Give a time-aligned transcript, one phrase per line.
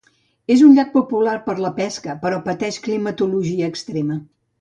[0.53, 4.19] És un llac popular per la pesca, però pateix climatologia extrema.